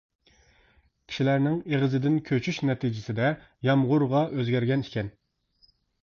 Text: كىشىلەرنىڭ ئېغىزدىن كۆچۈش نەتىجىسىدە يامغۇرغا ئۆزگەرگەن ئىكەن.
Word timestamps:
كىشىلەرنىڭ 1.11 1.57
ئېغىزدىن 1.73 2.15
كۆچۈش 2.29 2.59
نەتىجىسىدە 2.69 3.27
يامغۇرغا 3.67 4.23
ئۆزگەرگەن 4.39 4.85
ئىكەن. 4.87 5.13